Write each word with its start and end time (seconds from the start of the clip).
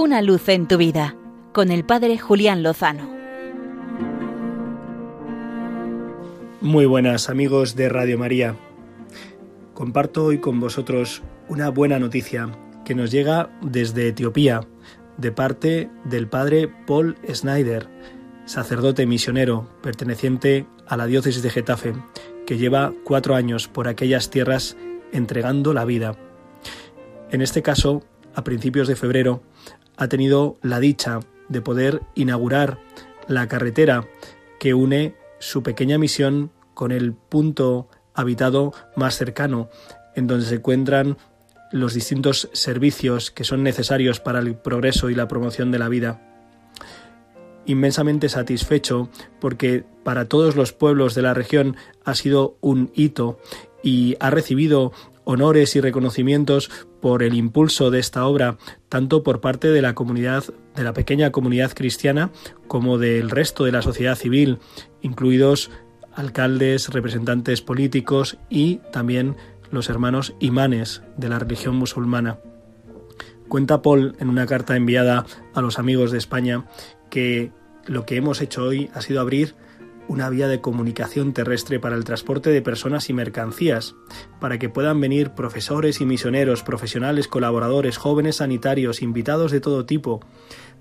Una 0.00 0.22
luz 0.22 0.48
en 0.48 0.68
tu 0.68 0.76
vida 0.76 1.16
con 1.52 1.72
el 1.72 1.84
Padre 1.84 2.18
Julián 2.18 2.62
Lozano. 2.62 3.10
Muy 6.60 6.86
buenas 6.86 7.28
amigos 7.28 7.74
de 7.74 7.88
Radio 7.88 8.16
María. 8.16 8.54
Comparto 9.74 10.26
hoy 10.26 10.38
con 10.38 10.60
vosotros 10.60 11.24
una 11.48 11.70
buena 11.70 11.98
noticia 11.98 12.48
que 12.84 12.94
nos 12.94 13.10
llega 13.10 13.50
desde 13.60 14.06
Etiopía, 14.06 14.60
de 15.16 15.32
parte 15.32 15.90
del 16.04 16.28
Padre 16.28 16.72
Paul 16.86 17.16
Snyder, 17.28 17.88
sacerdote 18.44 19.04
misionero 19.04 19.68
perteneciente 19.82 20.68
a 20.86 20.96
la 20.96 21.06
diócesis 21.06 21.42
de 21.42 21.50
Getafe, 21.50 21.94
que 22.46 22.56
lleva 22.56 22.92
cuatro 23.02 23.34
años 23.34 23.66
por 23.66 23.88
aquellas 23.88 24.30
tierras 24.30 24.76
entregando 25.12 25.74
la 25.74 25.84
vida. 25.84 26.16
En 27.32 27.42
este 27.42 27.62
caso, 27.62 28.04
a 28.36 28.44
principios 28.44 28.86
de 28.86 28.94
febrero, 28.94 29.42
ha 29.98 30.08
tenido 30.08 30.56
la 30.62 30.80
dicha 30.80 31.20
de 31.48 31.60
poder 31.60 32.02
inaugurar 32.14 32.78
la 33.26 33.48
carretera 33.48 34.08
que 34.58 34.72
une 34.72 35.14
su 35.40 35.62
pequeña 35.62 35.98
misión 35.98 36.50
con 36.74 36.92
el 36.92 37.12
punto 37.12 37.88
habitado 38.14 38.72
más 38.96 39.16
cercano, 39.16 39.68
en 40.14 40.26
donde 40.26 40.46
se 40.46 40.56
encuentran 40.56 41.18
los 41.72 41.94
distintos 41.94 42.48
servicios 42.52 43.30
que 43.30 43.44
son 43.44 43.62
necesarios 43.62 44.20
para 44.20 44.38
el 44.38 44.56
progreso 44.56 45.10
y 45.10 45.14
la 45.14 45.28
promoción 45.28 45.70
de 45.70 45.78
la 45.78 45.88
vida. 45.88 46.22
Inmensamente 47.66 48.28
satisfecho 48.28 49.10
porque 49.40 49.84
para 50.04 50.26
todos 50.26 50.56
los 50.56 50.72
pueblos 50.72 51.14
de 51.14 51.22
la 51.22 51.34
región 51.34 51.76
ha 52.04 52.14
sido 52.14 52.56
un 52.60 52.90
hito 52.94 53.38
y 53.82 54.16
ha 54.20 54.30
recibido 54.30 54.92
honores 55.24 55.76
y 55.76 55.80
reconocimientos 55.80 56.70
por 57.00 57.22
el 57.22 57.34
impulso 57.34 57.90
de 57.90 57.98
esta 57.98 58.26
obra, 58.26 58.58
tanto 58.88 59.22
por 59.22 59.40
parte 59.40 59.68
de 59.68 59.82
la 59.82 59.94
comunidad, 59.94 60.44
de 60.74 60.84
la 60.84 60.92
pequeña 60.92 61.30
comunidad 61.32 61.72
cristiana, 61.72 62.30
como 62.66 62.98
del 62.98 63.30
resto 63.30 63.64
de 63.64 63.72
la 63.72 63.82
sociedad 63.82 64.16
civil, 64.16 64.58
incluidos 65.02 65.70
alcaldes, 66.14 66.88
representantes 66.88 67.62
políticos 67.62 68.38
y 68.50 68.80
también 68.92 69.36
los 69.70 69.88
hermanos 69.88 70.34
imanes 70.40 71.02
de 71.16 71.28
la 71.28 71.38
religión 71.38 71.76
musulmana. 71.76 72.38
Cuenta 73.48 73.82
Paul 73.82 74.16
en 74.18 74.28
una 74.28 74.46
carta 74.46 74.76
enviada 74.76 75.24
a 75.54 75.60
los 75.62 75.78
amigos 75.78 76.10
de 76.10 76.18
España 76.18 76.66
que 77.10 77.52
lo 77.86 78.04
que 78.04 78.16
hemos 78.16 78.40
hecho 78.40 78.64
hoy 78.64 78.90
ha 78.94 79.00
sido 79.00 79.20
abrir 79.20 79.54
una 80.08 80.30
vía 80.30 80.48
de 80.48 80.60
comunicación 80.60 81.32
terrestre 81.32 81.78
para 81.78 81.94
el 81.94 82.04
transporte 82.04 82.50
de 82.50 82.62
personas 82.62 83.08
y 83.10 83.12
mercancías, 83.12 83.94
para 84.40 84.58
que 84.58 84.68
puedan 84.68 85.00
venir 85.00 85.30
profesores 85.30 86.00
y 86.00 86.06
misioneros, 86.06 86.62
profesionales, 86.62 87.28
colaboradores, 87.28 87.98
jóvenes 87.98 88.36
sanitarios, 88.36 89.02
invitados 89.02 89.52
de 89.52 89.60
todo 89.60 89.86
tipo, 89.86 90.20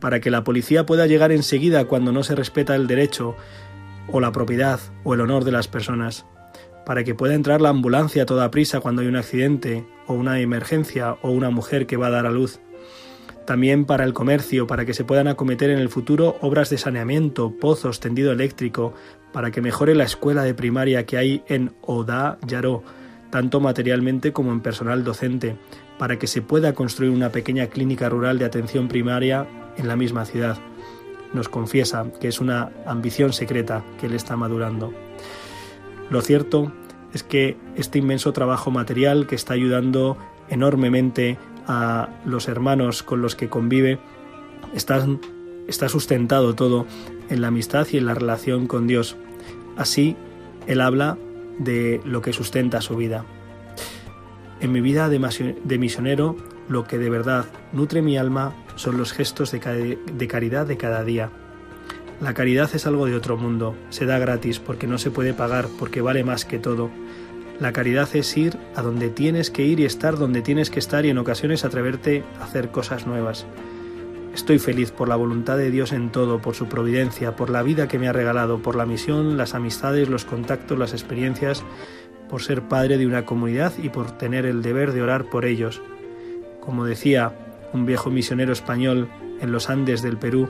para 0.00 0.20
que 0.20 0.30
la 0.30 0.42
policía 0.42 0.86
pueda 0.86 1.06
llegar 1.06 1.30
enseguida 1.30 1.84
cuando 1.84 2.10
no 2.10 2.22
se 2.22 2.34
respeta 2.34 2.74
el 2.74 2.86
derecho 2.86 3.36
o 4.10 4.20
la 4.20 4.32
propiedad 4.32 4.80
o 5.04 5.14
el 5.14 5.20
honor 5.20 5.44
de 5.44 5.52
las 5.52 5.68
personas, 5.68 6.24
para 6.86 7.04
que 7.04 7.14
pueda 7.14 7.34
entrar 7.34 7.60
la 7.60 7.68
ambulancia 7.68 8.22
a 8.22 8.26
toda 8.26 8.50
prisa 8.50 8.80
cuando 8.80 9.02
hay 9.02 9.08
un 9.08 9.16
accidente 9.16 9.86
o 10.06 10.14
una 10.14 10.40
emergencia 10.40 11.18
o 11.22 11.30
una 11.30 11.50
mujer 11.50 11.86
que 11.86 11.98
va 11.98 12.06
a 12.06 12.10
dar 12.10 12.26
a 12.26 12.30
luz 12.30 12.60
también 13.50 13.84
para 13.84 14.04
el 14.04 14.12
comercio, 14.12 14.68
para 14.68 14.86
que 14.86 14.94
se 14.94 15.02
puedan 15.02 15.26
acometer 15.26 15.70
en 15.70 15.80
el 15.80 15.88
futuro 15.88 16.36
obras 16.40 16.70
de 16.70 16.78
saneamiento, 16.78 17.50
pozos, 17.50 17.98
tendido 17.98 18.30
eléctrico, 18.30 18.94
para 19.32 19.50
que 19.50 19.60
mejore 19.60 19.96
la 19.96 20.04
escuela 20.04 20.44
de 20.44 20.54
primaria 20.54 21.04
que 21.04 21.16
hay 21.16 21.42
en 21.48 21.72
Oda 21.80 22.38
Yaró, 22.46 22.84
tanto 23.30 23.58
materialmente 23.58 24.32
como 24.32 24.52
en 24.52 24.60
personal 24.60 25.02
docente, 25.02 25.56
para 25.98 26.16
que 26.16 26.28
se 26.28 26.42
pueda 26.42 26.74
construir 26.74 27.10
una 27.10 27.30
pequeña 27.30 27.66
clínica 27.66 28.08
rural 28.08 28.38
de 28.38 28.44
atención 28.44 28.86
primaria 28.86 29.48
en 29.76 29.88
la 29.88 29.96
misma 29.96 30.26
ciudad. 30.26 30.56
Nos 31.32 31.48
confiesa 31.48 32.06
que 32.20 32.28
es 32.28 32.40
una 32.40 32.70
ambición 32.86 33.32
secreta 33.32 33.82
que 33.98 34.06
él 34.06 34.14
está 34.14 34.36
madurando. 34.36 34.94
Lo 36.08 36.22
cierto 36.22 36.72
es 37.12 37.24
que 37.24 37.56
este 37.74 37.98
inmenso 37.98 38.32
trabajo 38.32 38.70
material 38.70 39.26
que 39.26 39.34
está 39.34 39.54
ayudando 39.54 40.16
enormemente 40.50 41.36
a 41.72 42.08
los 42.24 42.48
hermanos 42.48 43.04
con 43.04 43.22
los 43.22 43.36
que 43.36 43.48
convive, 43.48 44.00
está, 44.74 45.06
está 45.68 45.88
sustentado 45.88 46.56
todo 46.56 46.84
en 47.28 47.40
la 47.40 47.46
amistad 47.46 47.86
y 47.92 47.96
en 47.96 48.06
la 48.06 48.14
relación 48.14 48.66
con 48.66 48.88
Dios. 48.88 49.16
Así, 49.76 50.16
él 50.66 50.80
habla 50.80 51.16
de 51.60 52.00
lo 52.04 52.22
que 52.22 52.32
sustenta 52.32 52.80
su 52.80 52.96
vida. 52.96 53.24
En 54.58 54.72
mi 54.72 54.80
vida 54.80 55.08
de 55.08 55.78
misionero, 55.78 56.36
lo 56.68 56.84
que 56.84 56.98
de 56.98 57.08
verdad 57.08 57.46
nutre 57.72 58.02
mi 58.02 58.18
alma 58.18 58.52
son 58.74 58.98
los 58.98 59.12
gestos 59.12 59.52
de, 59.52 59.96
de 60.12 60.28
caridad 60.28 60.66
de 60.66 60.76
cada 60.76 61.04
día. 61.04 61.30
La 62.20 62.34
caridad 62.34 62.68
es 62.74 62.84
algo 62.84 63.06
de 63.06 63.14
otro 63.14 63.36
mundo, 63.36 63.76
se 63.90 64.06
da 64.06 64.18
gratis 64.18 64.58
porque 64.58 64.88
no 64.88 64.98
se 64.98 65.12
puede 65.12 65.34
pagar, 65.34 65.68
porque 65.78 66.00
vale 66.00 66.24
más 66.24 66.44
que 66.44 66.58
todo. 66.58 66.90
La 67.60 67.74
caridad 67.74 68.08
es 68.14 68.34
ir 68.38 68.56
a 68.74 68.80
donde 68.80 69.10
tienes 69.10 69.50
que 69.50 69.62
ir 69.62 69.80
y 69.80 69.84
estar 69.84 70.16
donde 70.16 70.40
tienes 70.40 70.70
que 70.70 70.78
estar 70.78 71.04
y 71.04 71.10
en 71.10 71.18
ocasiones 71.18 71.66
atreverte 71.66 72.24
a 72.40 72.44
hacer 72.44 72.70
cosas 72.70 73.06
nuevas. 73.06 73.46
Estoy 74.34 74.58
feliz 74.58 74.92
por 74.92 75.08
la 75.08 75.16
voluntad 75.16 75.58
de 75.58 75.70
Dios 75.70 75.92
en 75.92 76.10
todo, 76.10 76.40
por 76.40 76.54
su 76.54 76.68
providencia, 76.68 77.36
por 77.36 77.50
la 77.50 77.62
vida 77.62 77.86
que 77.86 77.98
me 77.98 78.08
ha 78.08 78.14
regalado, 78.14 78.62
por 78.62 78.76
la 78.76 78.86
misión, 78.86 79.36
las 79.36 79.54
amistades, 79.54 80.08
los 80.08 80.24
contactos, 80.24 80.78
las 80.78 80.94
experiencias, 80.94 81.62
por 82.30 82.40
ser 82.40 82.62
padre 82.62 82.96
de 82.96 83.06
una 83.06 83.26
comunidad 83.26 83.74
y 83.76 83.90
por 83.90 84.12
tener 84.12 84.46
el 84.46 84.62
deber 84.62 84.92
de 84.92 85.02
orar 85.02 85.28
por 85.28 85.44
ellos. 85.44 85.82
Como 86.60 86.86
decía 86.86 87.34
un 87.74 87.84
viejo 87.84 88.08
misionero 88.10 88.54
español 88.54 89.08
en 89.42 89.52
los 89.52 89.68
Andes 89.68 90.00
del 90.00 90.16
Perú, 90.16 90.48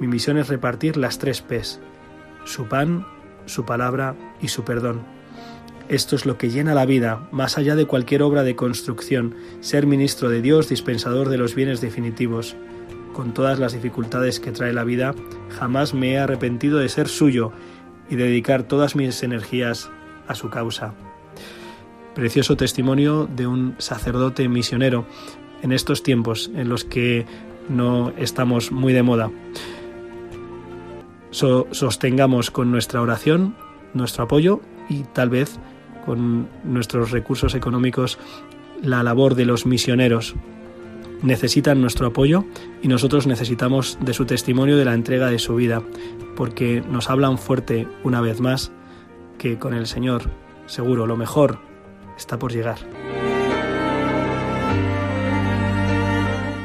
mi 0.00 0.06
misión 0.06 0.38
es 0.38 0.48
repartir 0.48 0.96
las 0.96 1.18
tres 1.18 1.42
P's, 1.42 1.80
su 2.44 2.66
pan, 2.66 3.06
su 3.44 3.66
palabra 3.66 4.14
y 4.40 4.48
su 4.48 4.64
perdón. 4.64 5.02
Esto 5.88 6.16
es 6.16 6.26
lo 6.26 6.36
que 6.36 6.50
llena 6.50 6.74
la 6.74 6.84
vida, 6.84 7.28
más 7.30 7.58
allá 7.58 7.76
de 7.76 7.86
cualquier 7.86 8.22
obra 8.22 8.42
de 8.42 8.56
construcción, 8.56 9.36
ser 9.60 9.86
ministro 9.86 10.28
de 10.28 10.42
Dios, 10.42 10.68
dispensador 10.68 11.28
de 11.28 11.38
los 11.38 11.54
bienes 11.54 11.80
definitivos. 11.80 12.56
Con 13.12 13.32
todas 13.32 13.60
las 13.60 13.72
dificultades 13.72 14.40
que 14.40 14.50
trae 14.50 14.72
la 14.72 14.82
vida, 14.82 15.14
jamás 15.48 15.94
me 15.94 16.12
he 16.12 16.18
arrepentido 16.18 16.78
de 16.78 16.88
ser 16.88 17.08
suyo 17.08 17.52
y 18.10 18.16
dedicar 18.16 18.64
todas 18.64 18.96
mis 18.96 19.22
energías 19.22 19.88
a 20.26 20.34
su 20.34 20.50
causa. 20.50 20.94
Precioso 22.14 22.56
testimonio 22.56 23.26
de 23.26 23.46
un 23.46 23.76
sacerdote 23.78 24.48
misionero 24.48 25.06
en 25.62 25.70
estos 25.70 26.02
tiempos 26.02 26.50
en 26.54 26.68
los 26.68 26.84
que 26.84 27.26
no 27.68 28.12
estamos 28.18 28.72
muy 28.72 28.92
de 28.92 29.02
moda. 29.02 29.30
sostengamos 31.30 32.50
con 32.50 32.72
nuestra 32.72 33.00
oración 33.00 33.54
nuestro 33.94 34.24
apoyo 34.24 34.60
y 34.88 35.02
tal 35.04 35.30
vez 35.30 35.58
con 36.06 36.48
nuestros 36.64 37.10
recursos 37.10 37.54
económicos 37.54 38.18
la 38.82 39.02
labor 39.02 39.34
de 39.34 39.44
los 39.44 39.66
misioneros. 39.66 40.34
Necesitan 41.22 41.80
nuestro 41.80 42.06
apoyo 42.06 42.44
y 42.82 42.88
nosotros 42.88 43.26
necesitamos 43.26 43.98
de 44.00 44.14
su 44.14 44.24
testimonio 44.24 44.76
de 44.76 44.84
la 44.84 44.94
entrega 44.94 45.28
de 45.28 45.38
su 45.38 45.56
vida, 45.56 45.82
porque 46.36 46.82
nos 46.88 47.10
hablan 47.10 47.38
fuerte 47.38 47.88
una 48.04 48.20
vez 48.20 48.40
más 48.40 48.72
que 49.38 49.58
con 49.58 49.74
el 49.74 49.86
Señor 49.86 50.30
seguro 50.66 51.06
lo 51.06 51.16
mejor 51.16 51.58
está 52.16 52.38
por 52.38 52.52
llegar. 52.52 52.78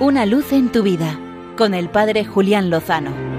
Una 0.00 0.26
luz 0.26 0.52
en 0.52 0.72
tu 0.72 0.82
vida 0.82 1.18
con 1.56 1.74
el 1.74 1.90
Padre 1.90 2.24
Julián 2.24 2.70
Lozano. 2.70 3.29